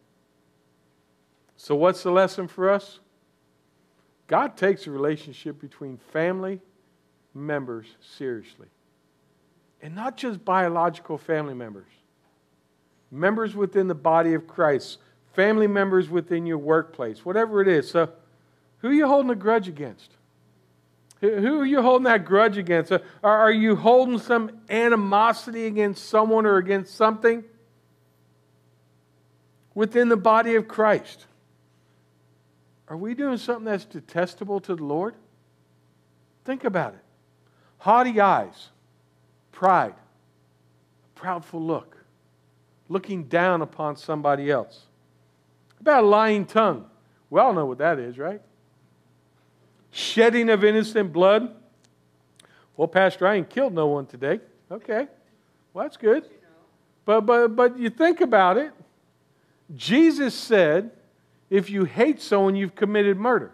[1.56, 3.00] So, what's the lesson for us?
[4.28, 6.60] God takes the relationship between family
[7.34, 8.68] members seriously.
[9.82, 11.88] And not just biological family members,
[13.10, 14.98] members within the body of Christ,
[15.32, 17.90] family members within your workplace, whatever it is.
[17.90, 18.10] So,
[18.80, 20.12] who are you holding a grudge against?
[21.22, 22.92] Who are you holding that grudge against?
[23.24, 27.46] Are you holding some animosity against someone or against something?
[29.74, 31.26] Within the body of Christ.
[32.88, 35.15] Are we doing something that's detestable to the Lord?
[36.43, 36.99] Think about it.
[37.78, 38.69] Haughty eyes,
[39.51, 39.95] pride,
[41.15, 41.97] a proudful look,
[42.89, 44.88] looking down upon somebody else.
[45.80, 46.86] About a lying tongue.
[47.30, 48.41] We all know what that is, right?
[49.91, 51.55] Shedding of innocent blood.
[52.76, 54.41] Well, Pastor, I ain't killed no one today.
[54.69, 55.07] Okay.
[55.74, 56.26] Well, that's good.
[57.05, 58.74] But, but, but you think about it.
[59.76, 60.91] Jesus said,
[61.49, 63.51] if you hate someone, you've committed murder.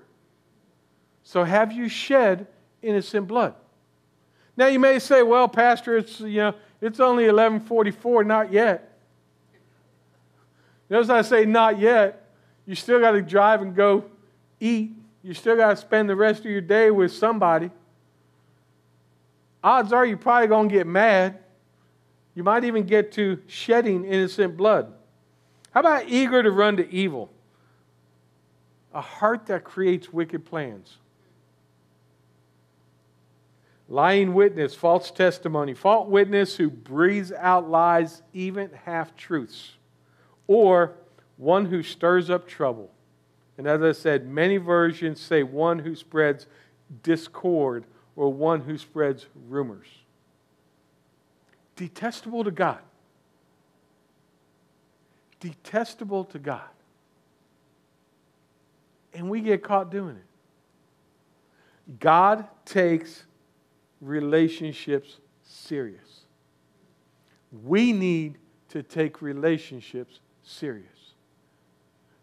[1.24, 2.47] So have you shed
[2.82, 3.55] innocent blood?
[4.55, 8.97] Now you may say, well, Pastor, it's, you know, it's only 1144, not yet.
[10.89, 12.30] Notice I say not yet.
[12.65, 14.05] You still got to drive and go
[14.59, 14.91] eat.
[15.24, 17.72] You still got to spend the rest of your day with somebody.
[19.63, 21.39] Odds are you're probably going to get mad.
[22.36, 24.93] You might even get to shedding innocent blood.
[25.72, 27.32] How about eager to run to evil?
[28.93, 30.97] A heart that creates wicked plans.
[33.89, 39.74] Lying witness, false testimony, false witness who breathes out lies, even half truths.
[40.47, 40.93] Or
[41.38, 42.91] one who stirs up trouble.
[43.57, 46.47] And as I said, many versions say one who spreads
[47.03, 49.88] discord or one who spreads rumors
[51.78, 52.80] detestable to God.
[55.40, 56.62] Detestable to God.
[59.14, 62.00] And we get caught doing it.
[62.00, 63.24] God takes
[64.02, 66.22] relationships serious.
[67.64, 68.38] We need
[68.70, 71.14] to take relationships serious.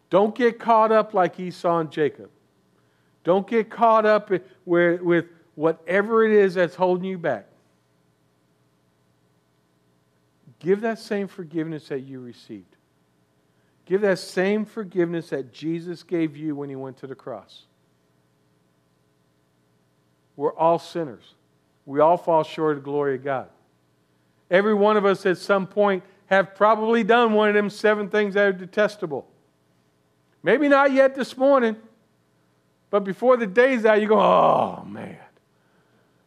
[0.09, 2.29] Don't get caught up like Esau and Jacob.
[3.23, 4.29] Don't get caught up
[4.65, 7.47] with whatever it is that's holding you back.
[10.59, 12.74] Give that same forgiveness that you received.
[13.85, 17.65] Give that same forgiveness that Jesus gave you when he went to the cross.
[20.35, 21.35] We're all sinners.
[21.85, 23.47] We all fall short of the glory of God.
[24.49, 28.33] Every one of us at some point have probably done one of them seven things
[28.33, 29.27] that are detestable.
[30.41, 31.75] Maybe not yet this morning,
[32.89, 35.17] but before the day's out, you go, oh man,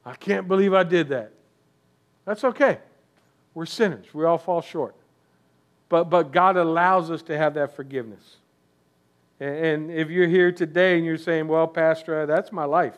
[0.04, 1.32] I can't believe I did that.
[2.24, 2.78] That's okay.
[3.54, 4.06] We're sinners.
[4.12, 4.94] We all fall short.
[5.89, 8.36] But, but God allows us to have that forgiveness.
[9.41, 12.97] And, if you're here today and you're saying, well, Pastor, that's my life.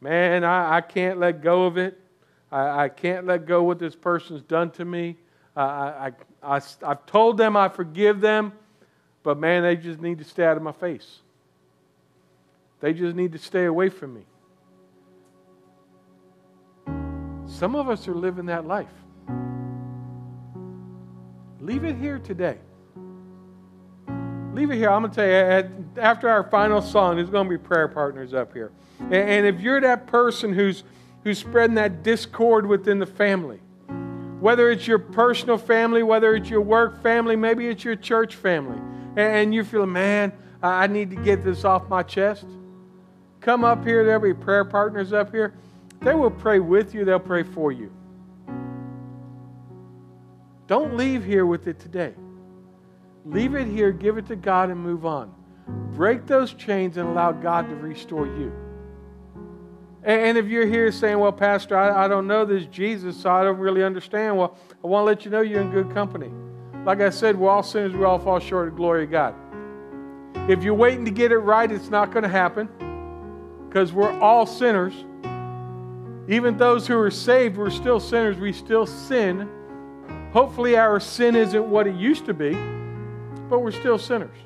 [0.00, 2.00] Man, I, I can't let go of it.
[2.50, 5.16] I, I can't let go what this person's done to me.
[5.56, 8.52] I, I, I, I've told them I forgive them,
[9.22, 11.18] but man, they just need to stay out of my face.
[12.80, 14.22] They just need to stay away from me.
[17.46, 18.86] Some of us are living that life.
[21.60, 22.56] Leave it here today.
[24.54, 24.90] Leave it here.
[24.90, 28.34] I'm going to tell you, after our final song, there's going to be prayer partners
[28.34, 28.72] up here.
[29.10, 30.84] And if you're that person who's,
[31.22, 33.60] who's spreading that discord within the family,
[34.40, 38.80] whether it's your personal family, whether it's your work family, maybe it's your church family,
[39.16, 40.32] and you feel, man,
[40.62, 42.46] I need to get this off my chest,
[43.40, 44.04] come up here.
[44.04, 45.54] There'll be prayer partners up here.
[46.00, 47.92] They will pray with you, they'll pray for you.
[50.70, 52.14] Don't leave here with it today.
[53.24, 55.34] Leave it here, give it to God, and move on.
[55.96, 58.52] Break those chains and allow God to restore you.
[60.04, 63.42] And if you're here saying, Well, Pastor, I, I don't know this Jesus, so I
[63.42, 66.30] don't really understand, well, I want to let you know you're in good company.
[66.84, 69.34] Like I said, we're all sinners, we all fall short of glory of God.
[70.48, 72.68] If you're waiting to get it right, it's not going to happen
[73.66, 74.94] because we're all sinners.
[76.28, 78.36] Even those who are saved, we're still sinners.
[78.36, 79.50] We still sin.
[80.32, 82.52] Hopefully, our sin isn't what it used to be,
[83.48, 84.36] but we're still sinners.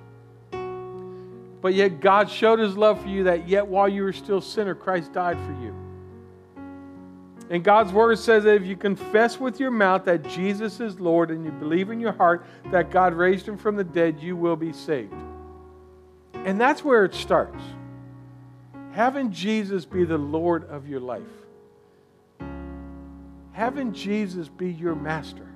[1.61, 4.43] But yet, God showed His love for you that yet while you were still a
[4.43, 5.75] sinner, Christ died for you.
[7.51, 11.31] And God's Word says that if you confess with your mouth that Jesus is Lord
[11.31, 14.57] and you believe in your heart that God raised Him from the dead, you will
[14.57, 15.13] be saved.
[16.33, 17.63] And that's where it starts.
[18.93, 21.23] Having Jesus be the Lord of your life,
[23.53, 25.54] having Jesus be your master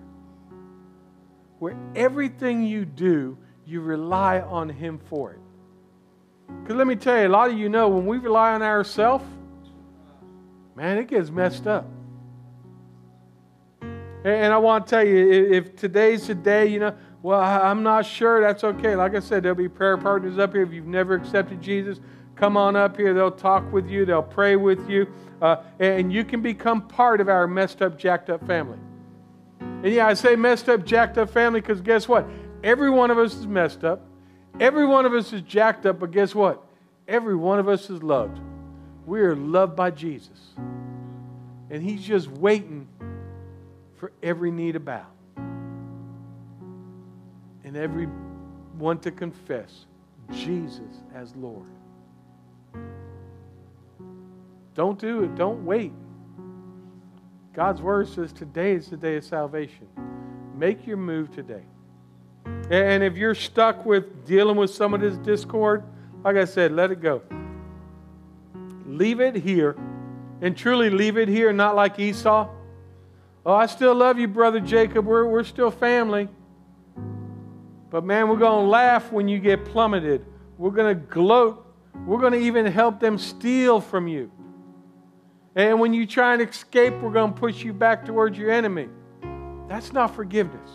[1.59, 3.37] where everything you do,
[3.67, 5.41] you rely on Him for it.
[6.63, 9.25] Because let me tell you, a lot of you know when we rely on ourselves,
[10.75, 11.87] man, it gets messed up.
[14.25, 18.07] And I want to tell you, if today's the day, you know, well, I'm not
[18.07, 18.97] sure, that's okay.
[18.97, 20.63] Like I said, there'll be prayer partners up here.
[20.63, 22.01] If you've never accepted Jesus,
[22.37, 23.13] come on up here.
[23.15, 25.07] They'll talk with you, they'll pray with you,
[25.43, 28.79] uh, and you can become part of our messed up, jacked up family.
[29.83, 32.29] And yeah, I say messed up, jacked up family because guess what?
[32.65, 34.05] Every one of us is messed up.
[34.59, 36.65] Every one of us is jacked up, but guess what?
[37.07, 38.41] Every one of us is loved.
[39.07, 40.55] We are loved by Jesus.
[41.71, 42.89] And He's just waiting
[43.97, 45.07] for every need to bow
[47.65, 48.07] and every
[48.79, 49.87] one to confess
[50.33, 51.67] Jesus as Lord.
[54.75, 55.35] Don't do it.
[55.35, 55.93] Don't wait.
[57.59, 59.89] God's word says today is the day of salvation.
[60.57, 61.65] Make your move today.
[62.71, 65.83] And if you're stuck with dealing with some of this discord,
[66.23, 67.21] like I said, let it go.
[68.87, 69.77] Leave it here
[70.41, 72.49] and truly leave it here, not like Esau.
[73.45, 75.05] Oh, I still love you, brother Jacob.
[75.05, 76.29] We're, we're still family.
[77.91, 80.25] But man, we're going to laugh when you get plummeted.
[80.59, 81.67] We're going to gloat.
[82.07, 84.31] We're going to even help them steal from you.
[85.59, 88.89] And when you try and escape, we're going to push you back towards your enemy.
[89.67, 90.71] That's not forgiveness.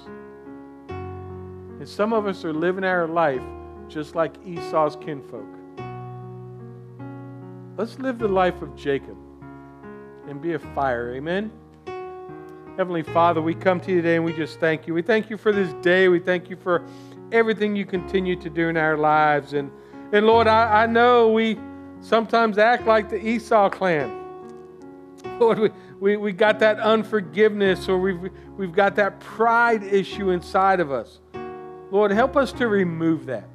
[0.90, 3.42] And some of us are living our life
[3.88, 5.48] just like Esau's kinfolk.
[7.78, 9.16] Let's live the life of Jacob
[10.28, 11.16] and be a fire.
[11.16, 11.50] Amen.
[12.76, 14.94] Heavenly Father, we come to you today and we just thank you.
[14.94, 16.10] We thank you for this day.
[16.10, 16.84] We thank you for
[17.32, 19.54] everything you continue to do in our lives.
[19.54, 19.72] And,
[20.12, 21.58] and Lord, I, I know we
[22.02, 24.23] sometimes act like the Esau clan.
[25.40, 25.70] Lord, we,
[26.00, 31.20] we, we got that unforgiveness or we've, we've got that pride issue inside of us.
[31.92, 33.48] Lord, help us to remove that.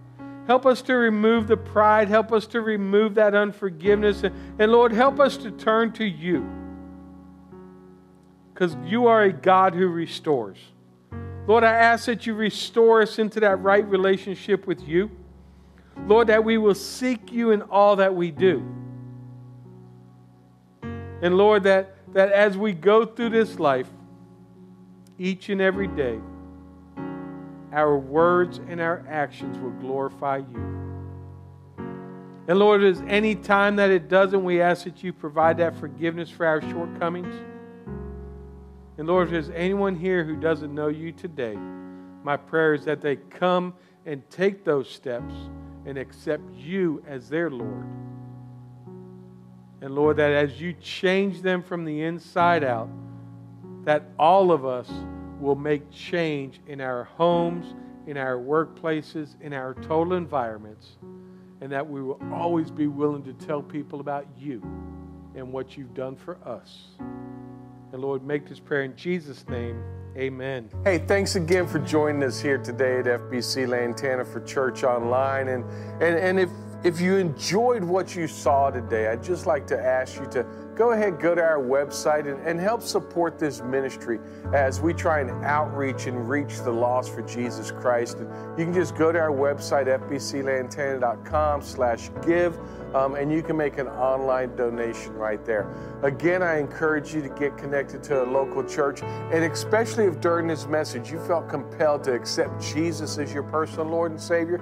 [0.46, 2.08] Help us to remove the pride.
[2.08, 4.22] Help us to remove that unforgiveness.
[4.22, 6.48] And, and Lord, help us to turn to you
[8.54, 10.58] because you are a God who restores.
[11.46, 15.10] Lord, I ask that you restore us into that right relationship with you.
[16.06, 18.64] Lord, that we will seek you in all that we do.
[21.22, 23.88] And Lord, that, that as we go through this life,
[25.18, 26.18] each and every day,
[27.72, 30.78] our words and our actions will glorify you.
[32.48, 36.30] And Lord, there's any time that it doesn't, we ask that you provide that forgiveness
[36.30, 37.34] for our shortcomings.
[38.96, 41.56] And Lord, if there's anyone here who doesn't know you today,
[42.22, 43.74] my prayer is that they come
[44.06, 45.34] and take those steps
[45.84, 47.86] and accept you as their Lord.
[49.80, 52.88] And Lord, that as you change them from the inside out,
[53.84, 54.90] that all of us
[55.40, 57.74] will make change in our homes,
[58.06, 60.98] in our workplaces, in our total environments,
[61.60, 64.60] and that we will always be willing to tell people about you
[65.34, 66.88] and what you've done for us.
[67.92, 69.82] And Lord, make this prayer in Jesus' name.
[70.16, 70.68] Amen.
[70.82, 75.48] Hey, thanks again for joining us here today at FBC Lantana for Church Online.
[75.48, 75.64] And,
[76.02, 76.50] and, and if,
[76.84, 80.92] if you enjoyed what you saw today, I'd just like to ask you to go
[80.92, 84.20] ahead, go to our website and, and help support this ministry
[84.54, 88.18] as we try and outreach and reach the lost for Jesus Christ.
[88.18, 92.56] And you can just go to our website, fbclantana.com slash give,
[92.94, 95.72] um, and you can make an online donation right there.
[96.02, 100.46] Again, I encourage you to get connected to a local church, and especially if during
[100.46, 104.60] this message you felt compelled to accept Jesus as your personal Lord and Savior,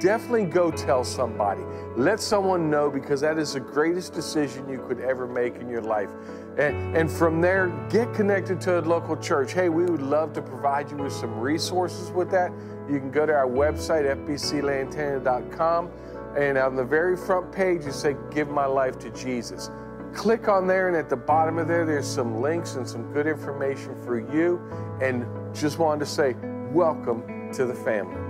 [0.00, 1.62] definitely go tell somebody.
[1.96, 5.82] Let someone know because that is the greatest decision you could ever make in your
[5.82, 6.10] life.
[6.58, 9.52] And, and from there, get connected to a local church.
[9.52, 12.52] Hey, we would love to provide you with some resources with that.
[12.88, 15.90] You can go to our website, fbclantana.com,
[16.36, 19.70] and on the very front page, you say, Give my life to Jesus.
[20.14, 23.26] Click on there, and at the bottom of there, there's some links and some good
[23.26, 24.60] information for you.
[25.00, 26.36] And just wanted to say,
[26.72, 28.21] Welcome to the family.